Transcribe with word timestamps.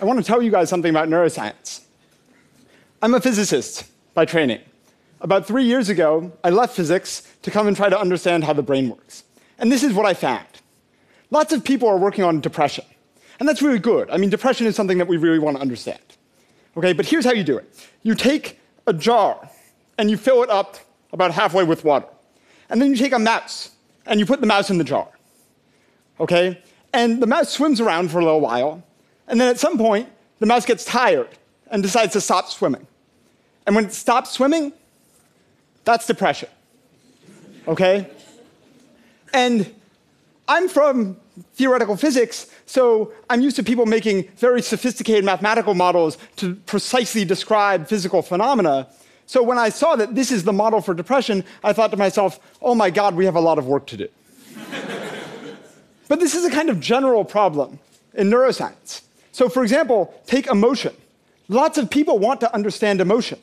I 0.00 0.06
want 0.06 0.18
to 0.18 0.24
tell 0.24 0.40
you 0.40 0.50
guys 0.50 0.70
something 0.70 0.88
about 0.88 1.08
neuroscience. 1.08 1.82
I'm 3.02 3.12
a 3.12 3.20
physicist 3.20 3.84
by 4.14 4.24
training. 4.24 4.62
About 5.20 5.46
three 5.46 5.64
years 5.64 5.90
ago, 5.90 6.32
I 6.42 6.48
left 6.48 6.74
physics 6.74 7.28
to 7.42 7.50
come 7.50 7.66
and 7.66 7.76
try 7.76 7.90
to 7.90 8.00
understand 8.00 8.44
how 8.44 8.54
the 8.54 8.62
brain 8.62 8.88
works. 8.88 9.24
And 9.58 9.70
this 9.70 9.82
is 9.82 9.92
what 9.92 10.06
I 10.06 10.14
found. 10.14 10.46
Lots 11.30 11.52
of 11.52 11.62
people 11.62 11.86
are 11.86 11.98
working 11.98 12.24
on 12.24 12.40
depression. 12.40 12.84
And 13.38 13.48
that's 13.48 13.60
really 13.60 13.78
good. 13.78 14.08
I 14.10 14.16
mean, 14.16 14.30
depression 14.30 14.66
is 14.66 14.74
something 14.74 14.96
that 14.96 15.06
we 15.06 15.18
really 15.18 15.38
want 15.38 15.58
to 15.58 15.60
understand. 15.60 16.00
Okay, 16.78 16.94
but 16.94 17.04
here's 17.04 17.26
how 17.26 17.32
you 17.32 17.44
do 17.44 17.58
it 17.58 17.70
you 18.02 18.14
take 18.14 18.58
a 18.86 18.94
jar 18.94 19.50
and 19.98 20.10
you 20.10 20.16
fill 20.16 20.42
it 20.42 20.48
up 20.48 20.78
about 21.12 21.30
halfway 21.30 21.64
with 21.64 21.84
water. 21.84 22.06
And 22.70 22.80
then 22.80 22.88
you 22.88 22.96
take 22.96 23.12
a 23.12 23.18
mouse 23.18 23.72
and 24.06 24.18
you 24.18 24.24
put 24.24 24.40
the 24.40 24.46
mouse 24.46 24.70
in 24.70 24.78
the 24.78 24.84
jar. 24.84 25.08
Okay? 26.18 26.62
And 26.94 27.22
the 27.22 27.26
mouse 27.26 27.50
swims 27.50 27.80
around 27.80 28.10
for 28.10 28.18
a 28.20 28.24
little 28.24 28.40
while. 28.40 28.82
And 29.30 29.40
then 29.40 29.48
at 29.48 29.60
some 29.60 29.78
point, 29.78 30.08
the 30.40 30.46
mouse 30.46 30.66
gets 30.66 30.84
tired 30.84 31.28
and 31.70 31.82
decides 31.82 32.12
to 32.14 32.20
stop 32.20 32.48
swimming. 32.48 32.86
And 33.64 33.76
when 33.76 33.84
it 33.84 33.92
stops 33.92 34.32
swimming, 34.32 34.72
that's 35.84 36.04
depression. 36.04 36.48
Okay? 37.68 38.10
And 39.32 39.72
I'm 40.48 40.68
from 40.68 41.16
theoretical 41.54 41.96
physics, 41.96 42.50
so 42.66 43.12
I'm 43.30 43.40
used 43.40 43.54
to 43.56 43.62
people 43.62 43.86
making 43.86 44.28
very 44.36 44.62
sophisticated 44.62 45.24
mathematical 45.24 45.74
models 45.74 46.18
to 46.36 46.56
precisely 46.66 47.24
describe 47.24 47.86
physical 47.86 48.22
phenomena. 48.22 48.88
So 49.26 49.44
when 49.44 49.58
I 49.58 49.68
saw 49.68 49.94
that 49.94 50.16
this 50.16 50.32
is 50.32 50.42
the 50.42 50.52
model 50.52 50.80
for 50.80 50.92
depression, 50.92 51.44
I 51.62 51.72
thought 51.72 51.92
to 51.92 51.96
myself, 51.96 52.40
oh 52.60 52.74
my 52.74 52.90
God, 52.90 53.14
we 53.14 53.26
have 53.26 53.36
a 53.36 53.40
lot 53.40 53.58
of 53.58 53.66
work 53.66 53.86
to 53.88 53.96
do. 53.96 54.08
but 56.08 56.18
this 56.18 56.34
is 56.34 56.44
a 56.44 56.50
kind 56.50 56.68
of 56.68 56.80
general 56.80 57.24
problem 57.24 57.78
in 58.14 58.28
neuroscience. 58.28 59.02
So, 59.32 59.48
for 59.48 59.62
example, 59.62 60.14
take 60.26 60.46
emotion. 60.46 60.94
Lots 61.48 61.78
of 61.78 61.90
people 61.90 62.18
want 62.18 62.40
to 62.40 62.54
understand 62.54 63.00
emotion, 63.00 63.38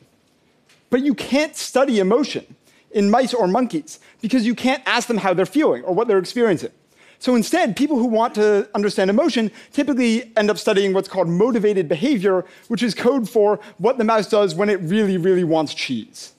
but 0.89 1.01
you 1.01 1.13
can't 1.13 1.55
study 1.55 1.99
emotion 1.99 2.55
in 2.91 3.09
mice 3.09 3.33
or 3.33 3.47
monkeys 3.47 3.99
because 4.21 4.45
you 4.45 4.55
can't 4.55 4.81
ask 4.85 5.07
them 5.07 5.17
how 5.17 5.33
they're 5.33 5.45
feeling 5.45 5.83
or 5.83 5.93
what 5.93 6.07
they're 6.07 6.17
experiencing. 6.17 6.71
So 7.19 7.35
instead, 7.35 7.75
people 7.75 7.97
who 7.97 8.05
want 8.05 8.35
to 8.35 8.69
understand 8.75 9.09
emotion 9.09 9.51
typically 9.73 10.31
end 10.37 10.49
up 10.49 10.57
studying 10.57 10.93
what's 10.93 11.07
called 11.07 11.27
motivated 11.27 11.89
behavior, 11.89 12.45
which 12.67 12.83
is 12.83 12.93
code 12.93 13.27
for 13.27 13.59
what 13.77 13.97
the 13.97 14.03
mouse 14.03 14.29
does 14.29 14.53
when 14.53 14.69
it 14.69 14.79
really, 14.81 15.17
really 15.17 15.43
wants 15.43 15.73
cheese. 15.73 16.33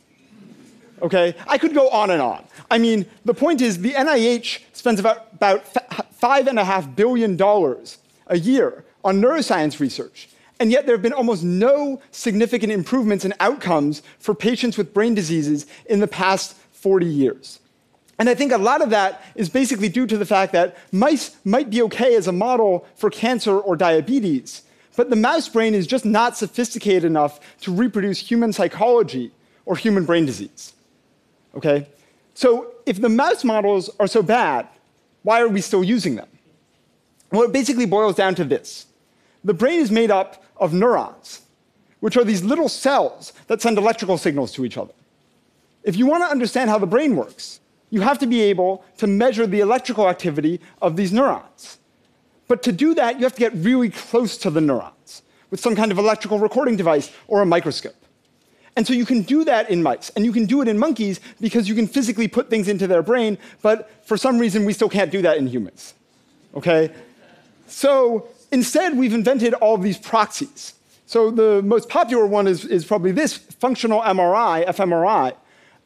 Okay? 1.02 1.34
I 1.46 1.58
could 1.58 1.74
go 1.74 1.88
on 1.90 2.10
and 2.10 2.22
on. 2.22 2.44
I 2.70 2.78
mean, 2.78 3.06
the 3.24 3.34
point 3.34 3.60
is 3.60 3.78
the 3.78 3.92
NIH 3.92 4.60
spends 4.72 5.00
about, 5.00 5.28
about 5.32 5.64
$5.5 5.74 6.96
billion 6.96 7.40
a 8.28 8.38
year 8.38 8.84
on 9.04 9.20
neuroscience 9.20 9.80
research. 9.80 10.28
And 10.60 10.72
yet, 10.72 10.86
there 10.86 10.94
have 10.94 11.02
been 11.02 11.12
almost 11.12 11.44
no 11.44 12.00
significant 12.10 12.72
improvements 12.72 13.24
in 13.24 13.32
outcomes 13.38 14.02
for 14.18 14.34
patients 14.34 14.76
with 14.76 14.92
brain 14.92 15.14
diseases 15.14 15.66
in 15.86 16.00
the 16.00 16.08
past 16.08 16.56
40 16.72 17.06
years. 17.06 17.60
And 18.18 18.28
I 18.28 18.34
think 18.34 18.50
a 18.50 18.58
lot 18.58 18.82
of 18.82 18.90
that 18.90 19.22
is 19.36 19.48
basically 19.48 19.88
due 19.88 20.06
to 20.06 20.18
the 20.18 20.26
fact 20.26 20.52
that 20.52 20.76
mice 20.90 21.36
might 21.44 21.70
be 21.70 21.82
okay 21.82 22.16
as 22.16 22.26
a 22.26 22.32
model 22.32 22.86
for 22.96 23.10
cancer 23.10 23.56
or 23.58 23.76
diabetes, 23.76 24.62
but 24.96 25.10
the 25.10 25.16
mouse 25.16 25.48
brain 25.48 25.74
is 25.74 25.86
just 25.86 26.04
not 26.04 26.36
sophisticated 26.36 27.04
enough 27.04 27.38
to 27.60 27.72
reproduce 27.72 28.18
human 28.18 28.52
psychology 28.52 29.30
or 29.64 29.76
human 29.76 30.04
brain 30.04 30.26
disease. 30.26 30.72
Okay? 31.54 31.86
So 32.34 32.72
if 32.84 33.00
the 33.00 33.08
mouse 33.08 33.44
models 33.44 33.90
are 34.00 34.08
so 34.08 34.22
bad, 34.22 34.66
why 35.22 35.40
are 35.40 35.48
we 35.48 35.60
still 35.60 35.84
using 35.84 36.16
them? 36.16 36.28
Well, 37.30 37.42
it 37.42 37.52
basically 37.52 37.86
boils 37.86 38.16
down 38.16 38.34
to 38.36 38.44
this 38.44 38.86
the 39.44 39.54
brain 39.54 39.80
is 39.80 39.90
made 39.90 40.10
up 40.10 40.44
of 40.56 40.72
neurons, 40.72 41.42
which 42.00 42.16
are 42.16 42.24
these 42.24 42.42
little 42.42 42.68
cells 42.68 43.32
that 43.46 43.62
send 43.62 43.78
electrical 43.78 44.18
signals 44.18 44.52
to 44.52 44.64
each 44.64 44.76
other. 44.76 44.92
If 45.84 45.96
you 45.96 46.06
want 46.06 46.24
to 46.24 46.28
understand 46.28 46.70
how 46.70 46.78
the 46.78 46.86
brain 46.86 47.16
works, 47.16 47.60
you 47.90 48.00
have 48.02 48.18
to 48.18 48.26
be 48.26 48.42
able 48.42 48.84
to 48.98 49.06
measure 49.06 49.46
the 49.46 49.60
electrical 49.60 50.08
activity 50.08 50.60
of 50.82 50.96
these 50.96 51.12
neurons. 51.12 51.78
But 52.46 52.62
to 52.64 52.72
do 52.72 52.94
that, 52.94 53.18
you 53.18 53.24
have 53.24 53.34
to 53.34 53.40
get 53.40 53.54
really 53.54 53.90
close 53.90 54.36
to 54.38 54.50
the 54.50 54.60
neurons 54.60 55.22
with 55.50 55.60
some 55.60 55.76
kind 55.76 55.92
of 55.92 55.98
electrical 55.98 56.38
recording 56.38 56.76
device 56.76 57.10
or 57.26 57.40
a 57.40 57.46
microscope. 57.46 57.94
And 58.76 58.86
so 58.86 58.92
you 58.92 59.06
can 59.06 59.22
do 59.22 59.44
that 59.44 59.70
in 59.70 59.82
mice, 59.82 60.10
and 60.10 60.24
you 60.24 60.32
can 60.32 60.46
do 60.46 60.62
it 60.62 60.68
in 60.68 60.78
monkeys 60.78 61.20
because 61.40 61.68
you 61.68 61.74
can 61.74 61.88
physically 61.88 62.28
put 62.28 62.48
things 62.48 62.68
into 62.68 62.86
their 62.86 63.02
brain, 63.02 63.38
but 63.60 63.90
for 64.04 64.16
some 64.16 64.38
reason 64.38 64.64
we 64.64 64.72
still 64.72 64.88
can't 64.88 65.10
do 65.10 65.22
that 65.22 65.36
in 65.36 65.46
humans. 65.46 65.94
Okay? 66.54 66.92
So 67.68 68.28
instead, 68.50 68.96
we've 68.96 69.14
invented 69.14 69.54
all 69.54 69.78
these 69.78 69.98
proxies. 69.98 70.74
So 71.06 71.30
the 71.30 71.62
most 71.62 71.88
popular 71.88 72.26
one 72.26 72.46
is, 72.46 72.64
is 72.64 72.84
probably 72.84 73.12
this 73.12 73.36
functional 73.36 74.02
MRI, 74.02 74.66
fMRI, 74.66 75.34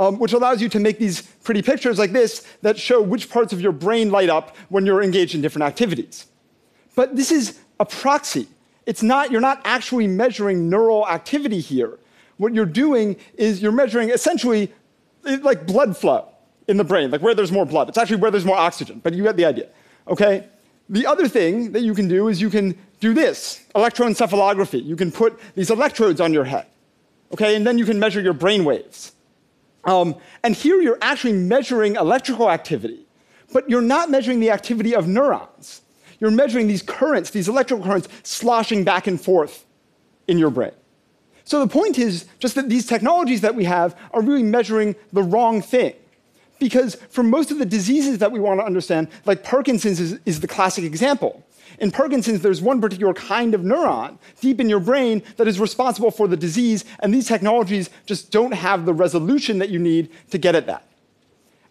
um, 0.00 0.19
which 0.19 0.32
allows 0.32 0.60
you 0.60 0.69
to 0.71 0.81
make 0.81 0.98
these 0.98 1.22
pretty 1.22 1.62
pictures 1.62 1.98
like 1.98 2.12
this 2.12 2.47
that 2.62 2.78
show 2.78 3.00
which 3.00 3.31
parts 3.31 3.53
of 3.53 3.60
your 3.60 3.72
brain 3.72 4.10
light 4.10 4.28
up 4.28 4.56
when 4.69 4.84
you're 4.84 5.03
engaged 5.03 5.34
in 5.34 5.41
different 5.41 5.65
activities. 5.65 6.26
But 6.94 7.15
this 7.15 7.31
is 7.31 7.60
a 7.78 7.84
proxy. 7.84 8.48
It's 8.84 9.03
not, 9.03 9.31
you're 9.31 9.41
not 9.41 9.60
actually 9.65 10.09
measuring 10.09 10.69
neural 10.69 11.09
activity 11.09 11.60
here. 11.60 11.98
What 12.37 12.53
you're 12.54 12.66
doing 12.66 13.16
is 13.34 13.62
you're 13.62 13.71
measuring 13.71 14.10
essentially 14.10 14.72
like 15.22 15.66
blood 15.66 15.97
flow 15.97 16.28
in 16.66 16.76
the 16.76 16.84
brain, 16.84 17.10
like 17.10 17.22
where 17.22 17.34
there's 17.34 17.53
more 17.53 17.65
blood. 17.65 17.88
It's 17.88 17.98
actually 17.98 18.16
where 18.16 18.31
there's 18.31 18.44
more 18.44 18.56
oxygen, 18.56 19.00
but 19.03 19.15
you 19.15 19.22
get 19.22 19.37
the 19.37 19.44
idea. 19.44 19.69
Okay? 20.09 20.48
The 20.92 21.06
other 21.06 21.26
thing 21.26 21.72
that 21.72 21.80
you 21.80 21.94
can 21.94 22.06
do 22.06 22.28
is 22.28 22.41
you 22.41 22.50
can 22.50 22.78
do 23.00 23.14
this 23.14 23.64
electroencephalography. 23.75 24.84
You 24.84 24.94
can 24.94 25.10
put 25.10 25.41
these 25.54 25.70
electrodes 25.70 26.20
on 26.20 26.34
your 26.34 26.44
head. 26.44 26.66
Okay? 27.32 27.56
And 27.56 27.66
then 27.66 27.78
you 27.78 27.86
can 27.86 27.98
measure 27.98 28.20
your 28.20 28.34
brain 28.34 28.64
waves. 28.64 29.12
Um, 29.84 30.14
and 30.44 30.54
here 30.54 30.80
you're 30.82 30.98
actually 31.00 31.32
measuring 31.32 31.97
electrical 31.97 32.50
activity, 32.50 33.06
but 33.54 33.69
you're 33.70 33.80
not 33.80 34.10
measuring 34.10 34.38
the 34.38 34.50
activity 34.50 34.94
of 34.94 35.08
neurons. 35.08 35.80
You're 36.20 36.30
measuring 36.30 36.69
these 36.69 36.82
currents, 36.82 37.30
these 37.30 37.48
electrical 37.48 37.84
currents 37.84 38.09
sloshing 38.22 38.84
back 38.84 39.06
and 39.06 39.20
forth 39.20 39.64
in 40.28 40.36
your 40.36 40.50
brain. 40.50 40.72
So 41.44 41.59
the 41.59 41.69
point 41.69 41.98
is 41.98 42.26
just 42.38 42.54
that 42.54 42.69
these 42.69 42.86
technologies 42.86 43.41
that 43.41 43.54
we 43.54 43.64
have 43.64 43.98
are 44.12 44.20
really 44.20 44.42
measuring 44.42 44.94
the 45.12 45.22
wrong 45.22 45.62
thing. 45.62 45.94
Because 46.59 46.95
for 47.11 47.23
most 47.23 47.51
of 47.51 47.59
the 47.59 47.67
diseases 47.67 48.19
that 48.19 48.31
we 48.31 48.39
want 48.39 48.61
to 48.61 48.65
understand, 48.65 49.09
like 49.27 49.43
Parkinson's 49.43 49.99
is, 49.99 50.19
is 50.25 50.41
the 50.41 50.49
classic 50.49 50.85
example. 50.85 51.45
In 51.79 51.91
Parkinson's, 51.91 52.43
there's 52.43 52.63
one 52.63 52.81
particular 52.81 53.15
kind 53.15 53.55
of 53.55 53.63
neuron 53.63 54.19
deep 54.41 54.61
in 54.61 54.69
your 54.69 54.79
brain 54.79 55.23
that 55.37 55.49
is 55.49 55.59
responsible 55.59 56.11
for 56.11 56.29
the 56.29 56.37
disease, 56.37 56.85
and 57.01 57.13
these 57.13 57.27
technologies 57.27 57.91
just 58.07 58.31
don't 58.31 58.53
have 58.53 58.87
the 58.87 58.95
resolution 58.95 59.59
that 59.59 59.71
you 59.71 59.79
need 59.79 60.11
to 60.31 60.39
get 60.39 60.55
at 60.55 60.67
that. 60.67 60.87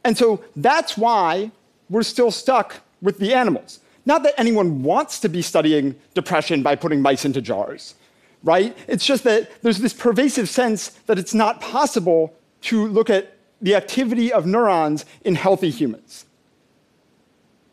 And 0.03 0.18
so 0.18 0.44
that's 0.56 0.98
why 0.98 1.52
we're 1.90 2.03
still 2.03 2.31
stuck 2.31 2.81
with 3.02 3.19
the 3.19 3.34
animals. 3.34 3.80
Not 4.06 4.24
that 4.24 4.34
anyone 4.38 4.84
wants 4.84 5.19
to 5.19 5.30
be 5.30 5.42
studying 5.42 5.96
depression 6.13 6.63
by 6.63 6.75
putting 6.75 7.02
mice 7.02 7.24
into 7.24 7.42
jars, 7.42 7.96
right? 8.44 8.75
It's 8.88 9.06
just 9.06 9.24
that 9.25 9.62
there's 9.62 9.78
this 9.80 9.94
pervasive 9.94 10.50
sense 10.50 10.90
that 11.06 11.19
it's 11.19 11.34
not 11.34 11.62
possible 11.62 12.34
to 12.63 12.88
look 12.88 13.09
at 13.09 13.38
the 13.61 13.75
activity 13.75 14.33
of 14.33 14.45
neurons 14.45 15.05
in 15.23 15.35
healthy 15.35 15.69
humans. 15.69 16.25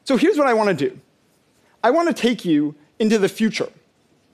So 0.04 0.16
here's 0.16 0.38
what 0.38 0.46
I 0.46 0.54
want 0.54 0.76
to 0.76 0.88
do 0.88 1.00
I 1.82 1.90
want 1.90 2.08
to 2.08 2.14
take 2.14 2.44
you 2.44 2.74
into 2.98 3.18
the 3.18 3.28
future 3.28 3.68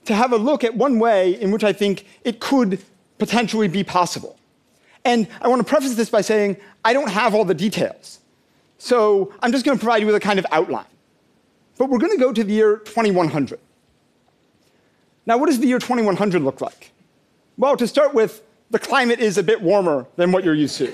to 0.05 0.15
have 0.15 0.33
a 0.33 0.37
look 0.37 0.65
at 0.65 0.75
one 0.75 0.99
way 0.99 1.41
in 1.41 1.51
which 1.51 1.65
I 1.65 1.73
think 1.73 2.07
it 2.25 2.41
could 2.41 2.83
potentially 3.19 3.69
be 3.69 3.85
possible. 3.85 4.39
And 5.05 5.29
I 5.41 5.49
want 5.49 5.61
to 5.61 5.69
preface 5.69 5.95
this 5.95 6.11
by 6.11 6.21
saying 6.21 6.57
I 6.85 6.93
don't 6.93 7.11
have 7.11 7.35
all 7.35 7.45
the 7.45 7.55
details. 7.55 8.21
So 8.79 9.33
I'm 9.41 9.53
just 9.53 9.65
going 9.65 9.79
to 9.79 9.83
provide 9.83 9.99
you 9.99 10.07
with 10.07 10.15
a 10.15 10.21
kind 10.21 10.39
of 10.39 10.47
outline. 10.51 10.87
But 11.77 11.89
we're 11.89 11.99
going 11.99 12.13
to 12.13 12.19
go 12.19 12.33
to 12.33 12.45
the 12.45 12.53
year 12.53 12.79
2100. 12.79 13.59
Now, 15.27 15.39
what 15.39 15.47
does 15.47 15.59
the 15.59 15.67
year 15.67 15.79
2100 15.79 16.43
look 16.43 16.61
like? 16.61 16.93
Well, 17.57 17.77
to 17.77 17.87
start 17.87 18.15
with, 18.15 18.43
the 18.71 18.79
climate 18.79 19.21
is 19.21 19.39
a 19.39 19.43
bit 19.43 19.61
warmer 19.61 20.07
than 20.17 20.33
what 20.33 20.45
you're 20.45 20.55
used 20.55 20.79
to. 20.79 20.93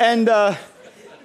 And 0.00 0.28
uh, 0.28 0.56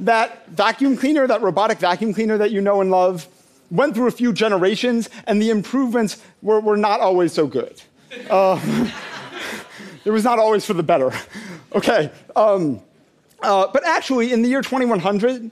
that 0.01 0.47
vacuum 0.49 0.97
cleaner, 0.97 1.25
that 1.25 1.41
robotic 1.41 1.79
vacuum 1.79 2.13
cleaner 2.13 2.37
that 2.37 2.51
you 2.51 2.61
know 2.61 2.81
and 2.81 2.91
love, 2.91 3.27
went 3.71 3.95
through 3.95 4.07
a 4.07 4.11
few 4.11 4.33
generations, 4.33 5.09
and 5.25 5.41
the 5.41 5.49
improvements 5.49 6.21
were, 6.41 6.59
were 6.59 6.77
not 6.77 6.99
always 6.99 7.31
so 7.33 7.47
good. 7.47 7.81
Uh, 8.29 8.59
it 10.05 10.11
was 10.11 10.23
not 10.23 10.37
always 10.37 10.65
for 10.65 10.73
the 10.73 10.83
better. 10.83 11.11
Okay. 11.73 12.11
Um, 12.35 12.81
uh, 13.41 13.67
but 13.73 13.85
actually, 13.85 14.31
in 14.31 14.41
the 14.41 14.49
year 14.49 14.61
2100, 14.61 15.49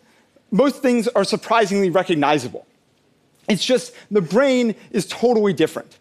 most 0.52 0.82
things 0.82 1.08
are 1.08 1.24
surprisingly 1.24 1.90
recognizable. 1.90 2.68
It's 3.50 3.66
just 3.66 3.94
the 4.12 4.22
brain 4.22 4.76
is 4.92 5.06
totally 5.08 5.54
different. 5.54 5.98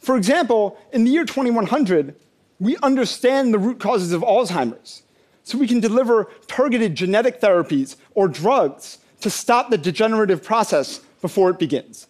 For 0.00 0.16
example, 0.16 0.78
in 0.92 1.04
the 1.04 1.10
year 1.10 1.24
2100, 1.24 2.14
we 2.58 2.76
understand 2.78 3.54
the 3.54 3.58
root 3.58 3.80
causes 3.80 4.12
of 4.12 4.22
Alzheimer's 4.22 5.02
so 5.50 5.58
we 5.58 5.66
can 5.66 5.80
deliver 5.80 6.30
targeted 6.46 6.94
genetic 6.94 7.40
therapies 7.40 7.96
or 8.14 8.28
drugs 8.28 8.98
to 9.20 9.30
stop 9.30 9.70
the 9.70 9.78
degenerative 9.78 10.42
process 10.42 11.00
before 11.20 11.50
it 11.50 11.58
begins. 11.58 12.06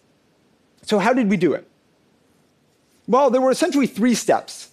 So, 0.83 0.99
how 0.99 1.13
did 1.13 1.29
we 1.29 1.37
do 1.37 1.53
it? 1.53 1.67
Well, 3.07 3.29
there 3.29 3.41
were 3.41 3.51
essentially 3.51 3.87
three 3.87 4.13
steps. 4.13 4.69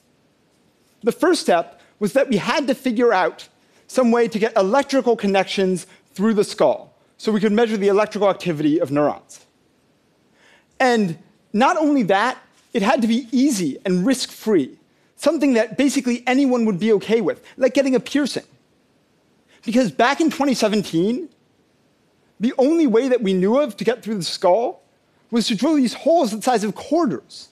The 1.03 1.13
first 1.13 1.41
step 1.41 1.81
was 1.99 2.13
that 2.13 2.29
we 2.29 2.37
had 2.37 2.67
to 2.67 2.75
figure 2.75 3.13
out 3.13 3.49
some 3.87 4.11
way 4.11 4.29
to 4.29 4.39
get 4.39 4.57
electrical 4.57 5.17
connections 5.17 5.87
through 6.13 6.35
the 6.35 6.45
skull 6.45 6.95
so 7.17 7.33
we 7.33 7.41
could 7.41 7.53
measure 7.53 7.77
the 7.77 7.89
electrical 7.89 8.29
activity 8.29 8.79
of 8.79 8.91
neurons. 8.91 9.45
And 10.79 11.19
not 11.53 11.77
only 11.77 12.05
that, 12.05 12.39
it 12.73 12.83
had 12.83 13.03
to 13.03 13.09
be 13.09 13.27
easy 13.33 13.79
and 13.85 14.07
risk 14.07 14.31
free, 14.31 14.79
something 15.17 15.55
that 15.55 15.77
basically 15.77 16.23
anyone 16.27 16.65
would 16.67 16.79
be 16.79 16.93
okay 16.93 17.21
with, 17.21 17.43
like 17.57 17.75
getting 17.75 17.95
a 17.95 18.01
piercing. 18.01 18.45
Because 19.65 19.91
back 19.91 20.21
in 20.21 20.31
2017, 20.31 21.29
the 22.41 22.55
only 22.59 22.87
way 22.87 23.09
that 23.09 23.23
we 23.23 23.35
knew 23.35 23.59
of 23.59 23.77
to 23.77 23.85
get 23.85 24.03
through 24.03 24.17
the 24.17 24.25
skull 24.25 24.83
was 25.31 25.47
to 25.49 25.55
drill 25.55 25.75
these 25.75 25.95
holes 25.95 26.31
the 26.31 26.41
size 26.41 26.65
of 26.65 26.75
quarters. 26.75 27.49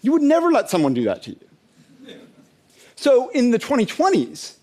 You 0.00 0.12
would 0.12 0.22
never 0.22 0.50
let 0.50 0.68
someone 0.68 0.94
do 0.94 1.04
that 1.04 1.22
to 1.24 1.30
you. 1.30 2.16
So 2.96 3.30
in 3.30 3.50
the 3.50 3.58
2020s, 3.58 4.54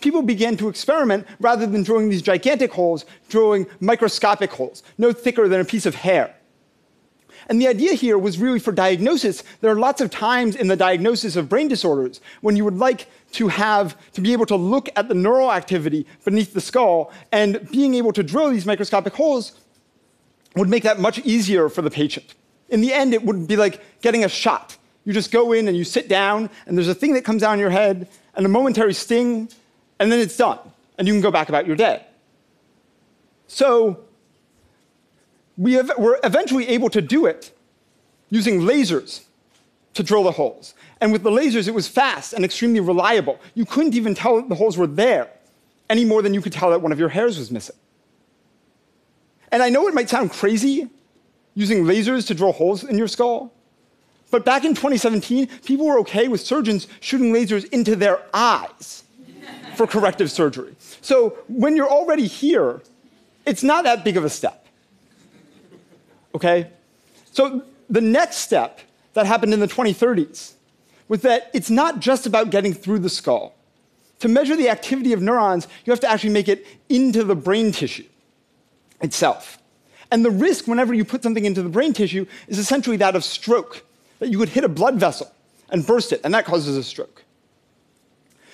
people 0.00 0.22
began 0.22 0.56
to 0.56 0.68
experiment 0.68 1.26
rather 1.40 1.66
than 1.66 1.82
drilling 1.82 2.08
these 2.08 2.22
gigantic 2.22 2.72
holes, 2.72 3.04
drilling 3.28 3.66
microscopic 3.80 4.50
holes, 4.50 4.82
no 4.98 5.12
thicker 5.12 5.48
than 5.48 5.60
a 5.60 5.64
piece 5.64 5.86
of 5.86 5.94
hair. 5.94 6.34
And 7.48 7.60
the 7.60 7.68
idea 7.68 7.94
here 7.94 8.18
was 8.18 8.38
really 8.38 8.58
for 8.58 8.72
diagnosis. 8.72 9.42
There 9.60 9.70
are 9.70 9.78
lots 9.78 10.00
of 10.02 10.10
times 10.10 10.54
in 10.54 10.68
the 10.68 10.76
diagnosis 10.76 11.34
of 11.34 11.48
brain 11.48 11.68
disorders 11.68 12.20
when 12.42 12.56
you 12.56 12.64
would 12.64 12.76
like 12.76 13.06
to 13.32 13.48
have 13.48 13.96
to 14.12 14.20
be 14.20 14.32
able 14.32 14.46
to 14.46 14.56
look 14.56 14.90
at 14.96 15.08
the 15.08 15.14
neural 15.14 15.50
activity 15.50 16.06
beneath 16.24 16.52
the 16.52 16.60
skull, 16.60 17.12
and 17.32 17.68
being 17.70 17.94
able 17.94 18.12
to 18.12 18.22
drill 18.22 18.50
these 18.50 18.66
microscopic 18.66 19.14
holes 19.14 19.52
would 20.56 20.68
make 20.68 20.82
that 20.82 20.98
much 20.98 21.18
easier 21.20 21.68
for 21.68 21.82
the 21.82 21.90
patient. 21.90 22.34
In 22.68 22.80
the 22.80 22.92
end, 22.92 23.14
it 23.14 23.22
would 23.22 23.46
be 23.46 23.56
like 23.56 24.00
getting 24.02 24.24
a 24.24 24.28
shot. 24.28 24.76
You 25.04 25.12
just 25.12 25.30
go 25.30 25.52
in 25.52 25.68
and 25.68 25.76
you 25.76 25.84
sit 25.84 26.08
down, 26.08 26.50
and 26.66 26.76
there's 26.76 26.88
a 26.88 26.94
thing 26.94 27.14
that 27.14 27.24
comes 27.24 27.40
down 27.40 27.58
your 27.58 27.70
head, 27.70 28.08
and 28.34 28.44
a 28.44 28.48
momentary 28.48 28.92
sting, 28.92 29.48
and 29.98 30.12
then 30.12 30.20
it's 30.20 30.36
done, 30.36 30.58
and 30.98 31.08
you 31.08 31.14
can 31.14 31.22
go 31.22 31.30
back 31.30 31.48
about 31.48 31.66
your 31.66 31.76
day. 31.76 32.04
So, 33.46 34.04
we 35.58 35.76
were 35.98 36.18
eventually 36.22 36.68
able 36.68 36.88
to 36.88 37.02
do 37.02 37.26
it 37.26 37.52
using 38.30 38.60
lasers 38.60 39.24
to 39.94 40.02
drill 40.02 40.22
the 40.22 40.30
holes. 40.30 40.74
And 41.00 41.12
with 41.12 41.24
the 41.24 41.30
lasers, 41.30 41.66
it 41.66 41.74
was 41.74 41.88
fast 41.88 42.32
and 42.32 42.44
extremely 42.44 42.80
reliable. 42.80 43.40
You 43.54 43.66
couldn't 43.66 43.94
even 43.94 44.14
tell 44.14 44.40
the 44.40 44.54
holes 44.54 44.78
were 44.78 44.86
there 44.86 45.28
any 45.90 46.04
more 46.04 46.22
than 46.22 46.32
you 46.32 46.40
could 46.40 46.52
tell 46.52 46.70
that 46.70 46.80
one 46.80 46.92
of 46.92 46.98
your 46.98 47.08
hairs 47.08 47.38
was 47.38 47.50
missing. 47.50 47.76
And 49.50 49.62
I 49.62 49.68
know 49.70 49.88
it 49.88 49.94
might 49.94 50.08
sound 50.08 50.30
crazy 50.30 50.88
using 51.54 51.84
lasers 51.84 52.26
to 52.28 52.34
drill 52.34 52.52
holes 52.52 52.84
in 52.84 52.96
your 52.96 53.08
skull, 53.08 53.52
but 54.30 54.44
back 54.44 54.64
in 54.64 54.74
2017, 54.74 55.48
people 55.64 55.86
were 55.86 55.98
okay 56.00 56.28
with 56.28 56.40
surgeons 56.40 56.86
shooting 57.00 57.32
lasers 57.32 57.64
into 57.72 57.96
their 57.96 58.22
eyes 58.32 59.02
for 59.74 59.86
corrective 59.86 60.30
surgery. 60.30 60.76
So 61.00 61.38
when 61.48 61.74
you're 61.74 61.90
already 61.90 62.26
here, 62.26 62.82
it's 63.46 63.62
not 63.62 63.84
that 63.84 64.04
big 64.04 64.16
of 64.16 64.24
a 64.24 64.30
step. 64.30 64.67
Okay? 66.38 66.70
So 67.32 67.64
the 67.90 68.00
next 68.00 68.36
step 68.36 68.78
that 69.14 69.26
happened 69.26 69.52
in 69.52 69.58
the 69.58 69.66
2030s 69.66 70.52
was 71.08 71.22
that 71.22 71.50
it's 71.52 71.68
not 71.68 71.98
just 71.98 72.26
about 72.26 72.50
getting 72.50 72.72
through 72.72 73.00
the 73.00 73.08
skull. 73.08 73.56
To 74.20 74.28
measure 74.28 74.54
the 74.54 74.68
activity 74.68 75.12
of 75.12 75.20
neurons, 75.20 75.66
you 75.84 75.90
have 75.90 75.98
to 76.00 76.08
actually 76.08 76.30
make 76.30 76.46
it 76.46 76.64
into 76.88 77.24
the 77.24 77.34
brain 77.34 77.72
tissue 77.72 78.04
itself. 79.00 79.58
And 80.12 80.24
the 80.24 80.30
risk 80.30 80.68
whenever 80.68 80.94
you 80.94 81.04
put 81.04 81.24
something 81.24 81.44
into 81.44 81.60
the 81.60 81.68
brain 81.68 81.92
tissue 81.92 82.24
is 82.46 82.60
essentially 82.60 82.96
that 82.98 83.16
of 83.16 83.24
stroke, 83.24 83.84
that 84.20 84.28
you 84.28 84.38
could 84.38 84.50
hit 84.50 84.62
a 84.62 84.68
blood 84.68 84.94
vessel 84.94 85.32
and 85.70 85.84
burst 85.84 86.12
it, 86.12 86.20
and 86.22 86.32
that 86.34 86.44
causes 86.44 86.76
a 86.76 86.84
stroke. 86.84 87.24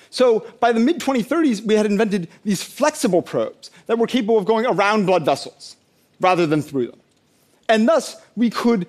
So 0.08 0.46
by 0.58 0.72
the 0.72 0.80
mid 0.80 1.00
2030s, 1.00 1.66
we 1.66 1.75
had 1.75 1.84
invented 1.84 2.28
these 2.44 2.62
flexible 2.62 3.20
probes 3.20 3.70
that 3.88 3.98
were 3.98 4.06
capable 4.06 4.38
of 4.38 4.46
going 4.46 4.64
around 4.64 5.04
blood 5.04 5.26
vessels 5.26 5.76
rather 6.19 6.46
than 6.46 6.62
through 6.62 6.87
them. 6.87 7.00
And 7.69 7.88
thus, 7.88 8.20
we 8.37 8.50
could 8.50 8.87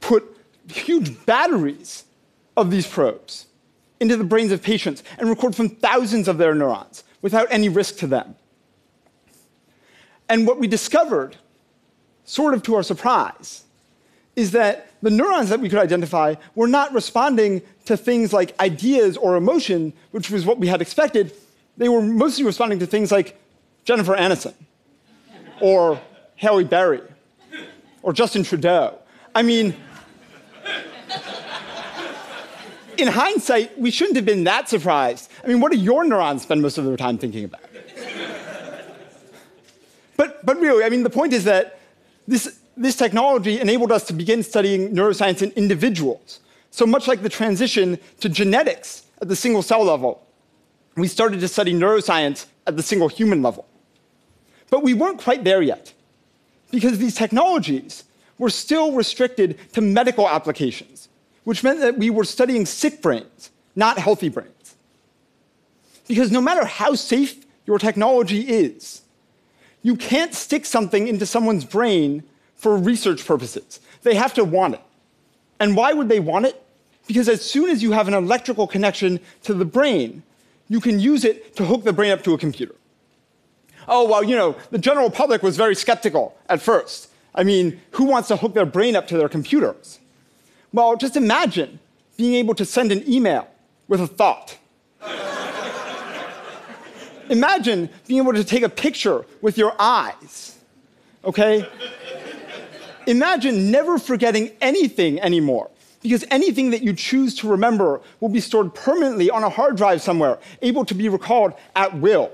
put 0.00 0.24
huge 0.68 1.24
batteries 1.26 2.04
of 2.56 2.70
these 2.70 2.86
probes 2.86 3.46
into 4.00 4.16
the 4.16 4.24
brains 4.24 4.52
of 4.52 4.62
patients 4.62 5.02
and 5.18 5.28
record 5.28 5.54
from 5.54 5.68
thousands 5.68 6.28
of 6.28 6.38
their 6.38 6.54
neurons 6.54 7.04
without 7.22 7.46
any 7.50 7.68
risk 7.68 7.96
to 7.98 8.06
them. 8.06 8.34
And 10.28 10.46
what 10.46 10.58
we 10.58 10.66
discovered, 10.66 11.36
sort 12.24 12.54
of 12.54 12.62
to 12.64 12.74
our 12.74 12.82
surprise, 12.82 13.64
is 14.36 14.52
that 14.52 14.90
the 15.02 15.10
neurons 15.10 15.48
that 15.50 15.60
we 15.60 15.68
could 15.68 15.78
identify 15.78 16.34
were 16.54 16.66
not 16.66 16.92
responding 16.92 17.62
to 17.84 17.96
things 17.96 18.32
like 18.32 18.58
ideas 18.60 19.16
or 19.16 19.36
emotion, 19.36 19.92
which 20.10 20.30
was 20.30 20.44
what 20.44 20.58
we 20.58 20.66
had 20.66 20.80
expected. 20.80 21.32
They 21.76 21.88
were 21.88 22.00
mostly 22.00 22.44
responding 22.44 22.78
to 22.80 22.86
things 22.86 23.12
like 23.12 23.38
Jennifer 23.84 24.16
Aniston 24.16 24.54
or 25.60 26.00
Halle 26.36 26.64
Berry 26.64 27.02
or 28.04 28.12
Justin 28.12 28.44
Trudeau. 28.44 28.98
I 29.34 29.42
mean, 29.42 29.74
in 32.98 33.08
hindsight, 33.08 33.76
we 33.78 33.90
shouldn't 33.90 34.16
have 34.16 34.26
been 34.26 34.44
that 34.44 34.68
surprised. 34.68 35.30
I 35.42 35.48
mean, 35.48 35.58
what 35.58 35.72
do 35.72 35.78
your 35.78 36.04
neurons 36.04 36.42
spend 36.42 36.60
most 36.60 36.76
of 36.76 36.84
their 36.84 36.98
time 36.98 37.16
thinking 37.16 37.44
about? 37.44 37.62
but, 40.16 40.44
but 40.44 40.60
really, 40.60 40.84
I 40.84 40.90
mean, 40.90 41.02
the 41.02 41.10
point 41.10 41.32
is 41.32 41.44
that 41.44 41.80
this, 42.28 42.60
this 42.76 42.94
technology 42.94 43.58
enabled 43.58 43.90
us 43.90 44.04
to 44.08 44.12
begin 44.12 44.42
studying 44.42 44.94
neuroscience 44.94 45.40
in 45.40 45.50
individuals. 45.52 46.40
So 46.70 46.86
much 46.86 47.08
like 47.08 47.22
the 47.22 47.30
transition 47.30 47.98
to 48.20 48.28
genetics 48.28 49.06
at 49.22 49.28
the 49.28 49.36
single 49.36 49.62
cell 49.62 49.82
level, 49.82 50.26
we 50.94 51.08
started 51.08 51.40
to 51.40 51.48
study 51.48 51.72
neuroscience 51.72 52.46
at 52.66 52.76
the 52.76 52.82
single 52.82 53.08
human 53.08 53.42
level. 53.42 53.66
But 54.68 54.82
we 54.82 54.92
weren't 54.92 55.18
quite 55.18 55.42
there 55.42 55.62
yet, 55.62 55.94
because 56.74 56.98
these 56.98 57.14
technologies 57.14 58.04
were 58.38 58.50
still 58.50 58.92
restricted 58.92 59.58
to 59.72 59.80
medical 59.80 60.28
applications 60.28 61.08
which 61.44 61.62
meant 61.62 61.80
that 61.80 61.96
we 61.96 62.10
were 62.10 62.24
studying 62.24 62.66
sick 62.66 63.00
brains, 63.00 63.50
not 63.76 63.98
healthy 63.98 64.28
brains. 64.28 64.74
Because 66.08 66.32
no 66.32 66.40
matter 66.40 66.64
how 66.64 66.94
safe 66.94 67.44
your 67.66 67.78
technology 67.78 68.40
is, 68.40 69.02
you 69.82 69.96
can't 69.96 70.34
stick 70.34 70.66
something 70.66 71.06
into 71.06 71.26
someone's 71.26 71.64
brain 71.64 72.24
for 72.56 72.76
research 72.76 73.24
purposes. 73.26 73.80
They 74.02 74.14
have 74.14 74.34
to 74.34 74.44
want 74.44 74.74
it. 74.74 74.80
And 75.60 75.76
why 75.76 75.92
would 75.92 76.08
they 76.08 76.20
want 76.20 76.46
it? 76.46 76.60
Because 77.06 77.28
as 77.28 77.42
soon 77.42 77.70
as 77.70 77.82
you 77.82 77.92
have 77.92 78.08
an 78.08 78.14
electrical 78.14 78.66
connection 78.66 79.20
to 79.42 79.52
the 79.52 79.64
brain, 79.64 80.22
you 80.68 80.80
can 80.80 80.98
use 80.98 81.24
it 81.24 81.54
to 81.56 81.64
hook 81.64 81.84
the 81.84 81.92
brain 81.92 82.10
up 82.10 82.22
to 82.24 82.32
a 82.32 82.38
computer. 82.38 82.74
Oh, 83.88 84.08
well, 84.08 84.22
you 84.22 84.36
know, 84.36 84.56
the 84.70 84.78
general 84.78 85.10
public 85.10 85.42
was 85.42 85.56
very 85.56 85.74
skeptical 85.74 86.36
at 86.48 86.62
first. 86.62 87.10
I 87.34 87.44
mean, 87.44 87.80
who 87.92 88.04
wants 88.04 88.28
to 88.28 88.36
hook 88.36 88.54
their 88.54 88.66
brain 88.66 88.96
up 88.96 89.06
to 89.08 89.18
their 89.18 89.28
computers? 89.28 89.98
Well, 90.72 90.96
just 90.96 91.16
imagine 91.16 91.80
being 92.16 92.34
able 92.34 92.54
to 92.54 92.64
send 92.64 92.92
an 92.92 93.02
email 93.10 93.48
with 93.88 94.00
a 94.00 94.06
thought. 94.06 94.56
imagine 97.28 97.90
being 98.06 98.20
able 98.20 98.32
to 98.32 98.44
take 98.44 98.62
a 98.62 98.68
picture 98.68 99.24
with 99.40 99.58
your 99.58 99.74
eyes, 99.78 100.56
okay? 101.24 101.68
imagine 103.06 103.70
never 103.70 103.98
forgetting 103.98 104.50
anything 104.60 105.20
anymore 105.20 105.70
because 106.02 106.24
anything 106.30 106.70
that 106.70 106.82
you 106.82 106.92
choose 106.92 107.34
to 107.34 107.48
remember 107.48 108.00
will 108.20 108.28
be 108.28 108.40
stored 108.40 108.74
permanently 108.74 109.30
on 109.30 109.42
a 109.42 109.48
hard 109.48 109.76
drive 109.76 110.02
somewhere, 110.02 110.38
able 110.60 110.84
to 110.84 110.94
be 110.94 111.08
recalled 111.08 111.54
at 111.74 111.96
will. 111.96 112.30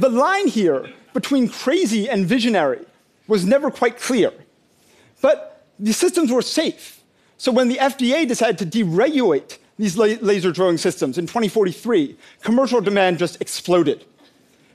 The 0.00 0.08
line 0.08 0.48
here 0.48 0.90
between 1.12 1.48
crazy 1.48 2.08
and 2.08 2.26
visionary 2.26 2.84
was 3.26 3.44
never 3.44 3.70
quite 3.70 3.98
clear. 3.98 4.32
But 5.20 5.64
the 5.78 5.92
systems 5.92 6.30
were 6.30 6.42
safe. 6.42 7.02
So 7.38 7.52
when 7.52 7.68
the 7.68 7.76
FDA 7.76 8.26
decided 8.26 8.58
to 8.58 8.66
deregulate 8.84 9.58
these 9.78 9.96
la 9.96 10.06
laser 10.20 10.52
drilling 10.52 10.78
systems 10.78 11.18
in 11.18 11.26
2043, 11.26 12.16
commercial 12.42 12.80
demand 12.80 13.18
just 13.18 13.40
exploded. 13.40 14.04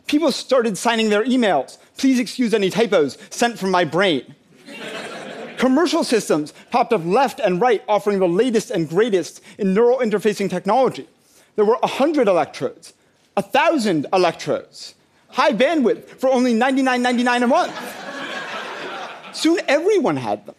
People 0.08 0.32
started 0.32 0.78
signing 0.78 1.10
their 1.10 1.24
emails, 1.24 1.78
please 1.98 2.20
excuse 2.20 2.54
any 2.54 2.70
typos, 2.70 3.18
sent 3.30 3.60
from 3.60 3.72
my 3.72 3.86
brain. 3.86 4.36
commercial 5.58 6.04
systems 6.04 6.54
popped 6.72 6.94
up 6.94 7.06
left 7.06 7.40
and 7.40 7.62
right, 7.62 7.84
offering 7.88 8.20
the 8.20 8.28
latest 8.28 8.72
and 8.72 8.90
greatest 8.90 9.42
in 9.58 9.74
neural 9.74 10.00
interfacing 10.00 10.50
technology. 10.50 11.08
There 11.56 11.66
were 11.66 11.78
100 11.82 12.28
electrodes, 12.28 12.94
1,000 13.36 14.08
electrodes, 14.12 14.96
high 15.30 15.52
bandwidth 15.52 16.06
for 16.06 16.30
only 16.30 16.54
$99.99 16.54 17.44
a 17.44 17.48
month. 17.48 19.36
Soon 19.36 19.60
everyone 19.68 20.18
had 20.18 20.46
them. 20.46 20.56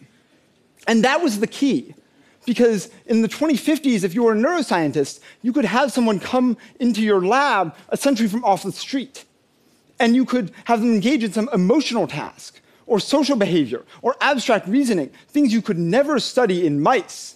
And 0.87 1.03
that 1.03 1.21
was 1.21 1.39
the 1.39 1.47
key. 1.47 1.93
Because 2.45 2.89
in 3.05 3.21
the 3.21 3.27
2050s, 3.27 4.03
if 4.03 4.15
you 4.15 4.23
were 4.23 4.33
a 4.33 4.35
neuroscientist, 4.35 5.19
you 5.41 5.53
could 5.53 5.65
have 5.65 5.91
someone 5.91 6.19
come 6.19 6.57
into 6.79 7.01
your 7.01 7.23
lab 7.23 7.75
essentially 7.91 8.27
from 8.27 8.43
off 8.43 8.63
the 8.63 8.71
street. 8.71 9.25
And 9.99 10.15
you 10.15 10.25
could 10.25 10.51
have 10.65 10.81
them 10.81 10.91
engage 10.91 11.23
in 11.23 11.31
some 11.31 11.49
emotional 11.53 12.07
task 12.07 12.59
or 12.87 12.99
social 12.99 13.35
behavior 13.35 13.85
or 14.01 14.15
abstract 14.19 14.67
reasoning, 14.67 15.11
things 15.29 15.53
you 15.53 15.61
could 15.61 15.77
never 15.77 16.19
study 16.19 16.65
in 16.65 16.81
mice. 16.81 17.35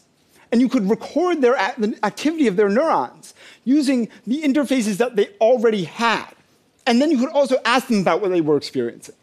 And 0.52 0.60
you 0.60 0.70
could 0.70 0.90
record 0.90 1.42
their, 1.42 1.54
the 1.78 1.98
activity 2.04 2.48
of 2.48 2.56
their 2.56 2.70
neurons 2.70 3.34
using 3.64 4.10
the 4.26 4.42
interfaces 4.42 4.98
that 4.98 5.16
they 5.16 5.28
already 5.40 5.84
had. 5.84 6.35
And 6.86 7.02
then 7.02 7.12
you 7.12 7.18
could 7.18 7.30
also 7.30 7.58
ask 7.66 7.88
them 7.88 8.00
about 8.02 8.22
what 8.22 8.30
they 8.30 8.42
were 8.42 8.58
experiencing. 8.58 9.16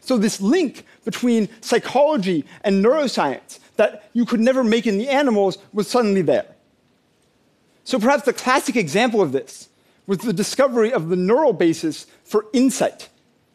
So, 0.00 0.16
this 0.16 0.40
link 0.40 0.84
between 1.04 1.48
psychology 1.60 2.44
and 2.62 2.84
neuroscience 2.84 3.58
that 3.76 4.08
you 4.12 4.24
could 4.24 4.40
never 4.40 4.64
make 4.64 4.86
in 4.86 4.98
the 4.98 5.08
animals 5.08 5.58
was 5.72 5.88
suddenly 5.88 6.22
there. 6.22 6.46
So, 7.84 7.98
perhaps 7.98 8.24
the 8.24 8.32
classic 8.32 8.76
example 8.76 9.20
of 9.20 9.32
this 9.32 9.68
was 10.06 10.18
the 10.18 10.32
discovery 10.32 10.92
of 10.92 11.08
the 11.08 11.16
neural 11.16 11.52
basis 11.52 12.06
for 12.24 12.46
insight, 12.52 13.08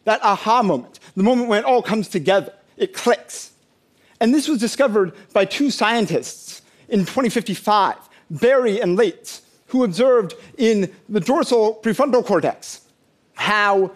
that 0.03 0.22
aha 0.24 0.62
moment, 0.62 1.00
the 1.15 1.24
moment 1.24 1.50
when 1.50 1.60
it 1.60 1.65
all 1.65 1.82
comes 1.82 2.08
together, 2.08 2.53
it 2.77 2.93
clicks. 2.93 3.51
And 4.20 4.34
this 4.34 4.48
was 4.48 4.60
discovered 4.60 5.13
by 5.34 5.46
two 5.46 5.72
scientists 5.72 6.62
in 6.89 7.00
2055, 7.01 7.96
Berry 8.29 8.79
and 8.79 8.98
Leitz, 8.98 9.41
who 9.67 9.84
observed 9.84 10.36
in 10.58 10.93
the 11.10 11.20
dorsal 11.20 11.79
prefrontal 11.82 12.24
cortex 12.24 12.82
how 13.33 13.91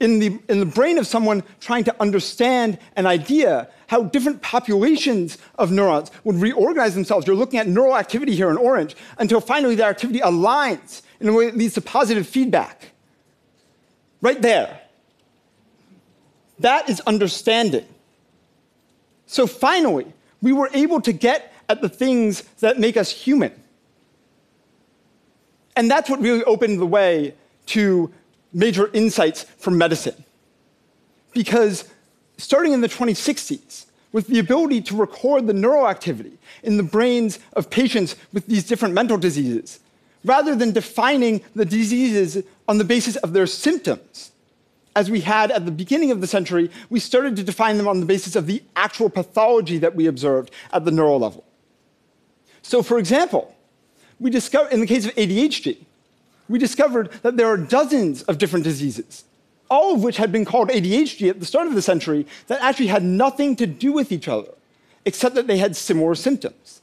in 0.00 0.18
the, 0.18 0.38
in 0.48 0.60
the 0.60 0.66
brain 0.66 0.96
of 0.96 1.06
someone 1.06 1.42
trying 1.60 1.84
to 1.84 2.00
understand 2.00 2.78
an 2.96 3.06
idea, 3.06 3.68
how 3.86 4.02
different 4.02 4.40
populations 4.40 5.36
of 5.56 5.70
neurons 5.70 6.10
would 6.24 6.36
reorganize 6.36 6.94
themselves. 6.94 7.26
You're 7.26 7.36
looking 7.36 7.58
at 7.58 7.68
neural 7.68 7.96
activity 7.96 8.34
here 8.34 8.50
in 8.50 8.56
orange 8.56 8.96
until 9.18 9.40
finally 9.40 9.74
their 9.74 9.90
activity 9.90 10.20
aligns 10.20 11.02
in 11.20 11.28
a 11.28 11.32
way 11.32 11.46
that 11.46 11.56
leads 11.56 11.74
to 11.74 11.82
positive 11.82 12.26
feedback. 12.26 12.92
Right 14.22 14.40
there. 14.40 14.80
That 16.60 16.88
is 16.88 17.00
understanding. 17.00 17.86
So 19.26 19.46
finally, 19.46 20.12
we 20.42 20.52
were 20.52 20.70
able 20.72 21.00
to 21.02 21.12
get 21.12 21.52
at 21.68 21.82
the 21.82 21.88
things 21.88 22.42
that 22.60 22.78
make 22.78 22.96
us 22.96 23.10
human. 23.10 23.52
And 25.76 25.90
that's 25.90 26.10
what 26.10 26.20
really 26.20 26.42
opened 26.44 26.80
the 26.80 26.86
way 26.86 27.34
to 27.66 28.12
major 28.52 28.90
insights 28.92 29.44
from 29.58 29.78
medicine. 29.78 30.24
Because 31.32 31.88
starting 32.36 32.72
in 32.72 32.80
the 32.80 32.88
2060s, 32.88 33.86
with 34.12 34.26
the 34.26 34.38
ability 34.38 34.80
to 34.80 34.96
record 34.96 35.46
the 35.46 35.52
neural 35.52 35.88
activity 35.88 36.36
in 36.62 36.76
the 36.76 36.82
brains 36.82 37.38
of 37.52 37.70
patients 37.70 38.16
with 38.32 38.46
these 38.46 38.64
different 38.64 38.94
mental 38.94 39.16
diseases, 39.16 39.80
rather 40.24 40.56
than 40.56 40.72
defining 40.72 41.40
the 41.54 41.64
diseases 41.64 42.42
on 42.68 42.78
the 42.78 42.84
basis 42.84 43.16
of 43.16 43.32
their 43.32 43.46
symptoms, 43.46 44.32
as 44.96 45.10
we 45.10 45.20
had 45.20 45.52
at 45.52 45.64
the 45.64 45.70
beginning 45.70 46.10
of 46.10 46.20
the 46.20 46.26
century, 46.26 46.70
we 46.88 46.98
started 46.98 47.36
to 47.36 47.44
define 47.44 47.78
them 47.78 47.86
on 47.86 48.00
the 48.00 48.06
basis 48.06 48.34
of 48.34 48.46
the 48.46 48.62
actual 48.74 49.08
pathology 49.08 49.78
that 49.78 49.94
we 49.94 50.06
observed 50.06 50.50
at 50.72 50.84
the 50.84 50.90
neural 50.90 51.20
level. 51.20 51.44
So, 52.62 52.82
for 52.82 52.98
example, 52.98 53.54
we 54.18 54.30
discovered 54.30 54.72
in 54.72 54.80
the 54.80 54.86
case 54.86 55.06
of 55.06 55.14
ADHD, 55.14 55.78
we 56.50 56.58
discovered 56.58 57.12
that 57.22 57.36
there 57.36 57.46
are 57.46 57.56
dozens 57.56 58.22
of 58.24 58.36
different 58.38 58.64
diseases, 58.64 59.24
all 59.70 59.94
of 59.94 60.02
which 60.02 60.16
had 60.16 60.32
been 60.32 60.44
called 60.44 60.68
ADHD 60.68 61.30
at 61.30 61.38
the 61.38 61.46
start 61.46 61.68
of 61.68 61.74
the 61.74 61.82
century, 61.82 62.26
that 62.48 62.60
actually 62.60 62.88
had 62.88 63.04
nothing 63.04 63.54
to 63.56 63.66
do 63.68 63.92
with 63.92 64.10
each 64.10 64.26
other, 64.26 64.50
except 65.04 65.36
that 65.36 65.46
they 65.46 65.58
had 65.58 65.76
similar 65.76 66.16
symptoms. 66.16 66.82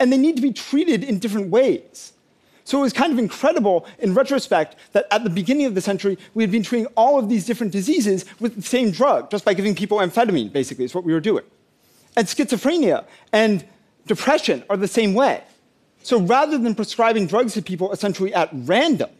And 0.00 0.12
they 0.12 0.18
need 0.18 0.34
to 0.34 0.42
be 0.42 0.52
treated 0.52 1.04
in 1.04 1.20
different 1.20 1.48
ways. 1.50 2.12
So 2.64 2.78
it 2.78 2.82
was 2.82 2.92
kind 2.92 3.12
of 3.12 3.20
incredible 3.20 3.86
in 4.00 4.14
retrospect 4.14 4.74
that 4.92 5.06
at 5.12 5.22
the 5.22 5.30
beginning 5.30 5.66
of 5.66 5.76
the 5.76 5.80
century, 5.80 6.18
we 6.34 6.42
had 6.42 6.50
been 6.50 6.64
treating 6.64 6.86
all 6.96 7.20
of 7.20 7.28
these 7.28 7.46
different 7.46 7.72
diseases 7.72 8.24
with 8.40 8.56
the 8.56 8.62
same 8.62 8.90
drug, 8.90 9.30
just 9.30 9.44
by 9.44 9.54
giving 9.54 9.76
people 9.76 9.98
amphetamine, 9.98 10.52
basically, 10.52 10.84
is 10.84 10.94
what 10.94 11.04
we 11.04 11.12
were 11.12 11.20
doing. 11.20 11.44
And 12.16 12.26
schizophrenia 12.26 13.04
and 13.32 13.64
depression 14.06 14.64
are 14.68 14.76
the 14.76 14.88
same 14.88 15.14
way. 15.14 15.44
So 16.08 16.18
rather 16.18 16.56
than 16.56 16.74
prescribing 16.74 17.26
drugs 17.26 17.52
to 17.52 17.60
people 17.60 17.92
essentially 17.92 18.32
at 18.32 18.48
random, 18.50 19.10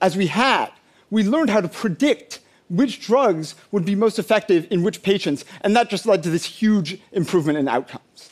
as 0.00 0.16
we 0.16 0.28
had, 0.28 0.70
we 1.10 1.22
learned 1.24 1.50
how 1.50 1.60
to 1.60 1.68
predict 1.68 2.40
which 2.70 3.02
drugs 3.02 3.54
would 3.70 3.84
be 3.84 3.94
most 3.94 4.18
effective 4.18 4.66
in 4.70 4.82
which 4.82 5.02
patients, 5.02 5.44
and 5.60 5.76
that 5.76 5.90
just 5.90 6.06
led 6.06 6.22
to 6.22 6.30
this 6.30 6.46
huge 6.46 6.98
improvement 7.12 7.58
in 7.58 7.68
outcomes. 7.68 8.30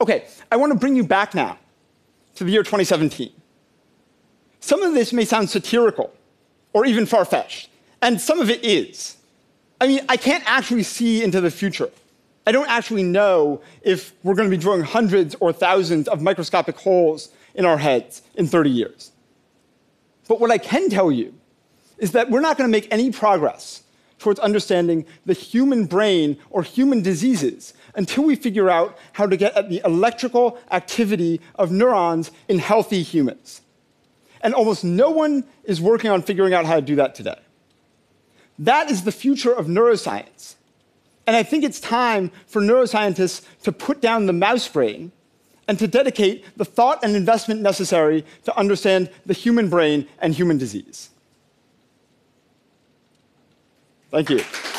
Okay, 0.00 0.28
I 0.52 0.58
want 0.58 0.72
to 0.72 0.78
bring 0.78 0.94
you 0.94 1.02
back 1.02 1.34
now 1.34 1.58
to 2.36 2.44
the 2.44 2.52
year 2.52 2.62
2017. 2.62 3.32
Some 4.60 4.84
of 4.84 4.94
this 4.94 5.12
may 5.12 5.24
sound 5.24 5.50
satirical 5.50 6.14
or 6.72 6.86
even 6.86 7.04
far 7.04 7.24
fetched, 7.24 7.68
and 8.00 8.20
some 8.20 8.38
of 8.38 8.48
it 8.48 8.64
is. 8.64 9.16
I 9.80 9.88
mean, 9.88 10.04
I 10.08 10.16
can't 10.16 10.44
actually 10.46 10.84
see 10.84 11.24
into 11.24 11.40
the 11.40 11.50
future. 11.50 11.90
I 12.46 12.52
don't 12.52 12.68
actually 12.68 13.04
know 13.04 13.62
if 13.82 14.12
we're 14.22 14.34
going 14.34 14.50
to 14.50 14.56
be 14.56 14.60
drilling 14.60 14.82
hundreds 14.82 15.36
or 15.40 15.52
thousands 15.52 16.08
of 16.08 16.20
microscopic 16.20 16.76
holes 16.76 17.30
in 17.54 17.64
our 17.64 17.78
heads 17.78 18.22
in 18.34 18.46
30 18.46 18.70
years. 18.70 19.12
But 20.28 20.40
what 20.40 20.50
I 20.50 20.58
can 20.58 20.88
tell 20.88 21.12
you 21.12 21.34
is 21.98 22.12
that 22.12 22.30
we're 22.30 22.40
not 22.40 22.56
going 22.56 22.68
to 22.68 22.72
make 22.72 22.88
any 22.90 23.10
progress 23.10 23.82
towards 24.18 24.40
understanding 24.40 25.04
the 25.26 25.32
human 25.32 25.84
brain 25.84 26.36
or 26.50 26.62
human 26.62 27.02
diseases 27.02 27.74
until 27.94 28.24
we 28.24 28.36
figure 28.36 28.70
out 28.70 28.96
how 29.12 29.26
to 29.26 29.36
get 29.36 29.54
at 29.56 29.68
the 29.68 29.82
electrical 29.84 30.58
activity 30.70 31.40
of 31.56 31.70
neurons 31.70 32.30
in 32.48 32.58
healthy 32.58 33.02
humans. 33.02 33.60
And 34.40 34.54
almost 34.54 34.84
no 34.84 35.10
one 35.10 35.44
is 35.64 35.80
working 35.80 36.10
on 36.10 36.22
figuring 36.22 36.54
out 36.54 36.64
how 36.64 36.76
to 36.76 36.82
do 36.82 36.96
that 36.96 37.14
today. 37.14 37.38
That 38.58 38.90
is 38.90 39.04
the 39.04 39.12
future 39.12 39.52
of 39.52 39.66
neuroscience. 39.66 40.54
And 41.26 41.36
I 41.36 41.42
think 41.42 41.64
it's 41.64 41.80
time 41.80 42.30
for 42.46 42.60
neuroscientists 42.60 43.42
to 43.62 43.72
put 43.72 44.00
down 44.00 44.26
the 44.26 44.32
mouse 44.32 44.68
brain 44.68 45.12
and 45.68 45.78
to 45.78 45.86
dedicate 45.86 46.44
the 46.56 46.64
thought 46.64 47.02
and 47.04 47.14
investment 47.14 47.60
necessary 47.60 48.24
to 48.44 48.56
understand 48.58 49.10
the 49.24 49.32
human 49.32 49.68
brain 49.68 50.08
and 50.18 50.34
human 50.34 50.58
disease. 50.58 51.10
Thank 54.10 54.30
you. 54.30 54.71